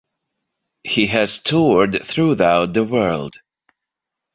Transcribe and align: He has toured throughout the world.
He 0.83 1.05
has 1.05 1.37
toured 1.37 2.03
throughout 2.03 2.73
the 2.73 2.83
world. 2.83 3.35